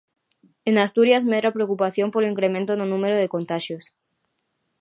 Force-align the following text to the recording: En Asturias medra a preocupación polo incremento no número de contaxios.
En 0.69 0.75
Asturias 0.85 1.23
medra 1.31 1.47
a 1.49 1.55
preocupación 1.57 2.07
polo 2.11 2.31
incremento 2.33 2.71
no 2.75 2.85
número 2.93 3.15
de 3.19 3.31
contaxios. 3.35 3.83